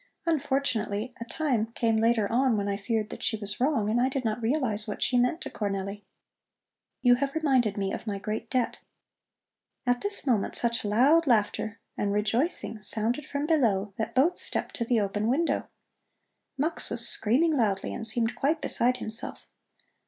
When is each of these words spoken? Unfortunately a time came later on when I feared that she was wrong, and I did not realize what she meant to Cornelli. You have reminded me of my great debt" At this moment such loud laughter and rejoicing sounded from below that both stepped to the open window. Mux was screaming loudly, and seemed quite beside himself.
Unfortunately 0.25 1.13
a 1.21 1.25
time 1.25 1.67
came 1.73 1.97
later 1.97 2.27
on 2.31 2.57
when 2.57 2.67
I 2.67 2.75
feared 2.75 3.11
that 3.11 3.21
she 3.21 3.37
was 3.37 3.59
wrong, 3.61 3.87
and 3.87 4.01
I 4.01 4.09
did 4.09 4.25
not 4.25 4.41
realize 4.41 4.87
what 4.87 5.03
she 5.03 5.15
meant 5.15 5.41
to 5.41 5.51
Cornelli. 5.51 6.01
You 7.03 7.13
have 7.17 7.35
reminded 7.35 7.77
me 7.77 7.93
of 7.93 8.07
my 8.07 8.17
great 8.17 8.49
debt" 8.49 8.79
At 9.85 10.01
this 10.01 10.25
moment 10.25 10.55
such 10.55 10.83
loud 10.83 11.27
laughter 11.27 11.79
and 11.95 12.11
rejoicing 12.11 12.81
sounded 12.81 13.27
from 13.27 13.45
below 13.45 13.93
that 13.97 14.15
both 14.15 14.39
stepped 14.39 14.75
to 14.77 14.85
the 14.85 14.99
open 14.99 15.27
window. 15.27 15.67
Mux 16.57 16.89
was 16.89 17.07
screaming 17.07 17.55
loudly, 17.55 17.93
and 17.93 18.07
seemed 18.07 18.33
quite 18.33 18.59
beside 18.59 18.97
himself. 18.97 19.45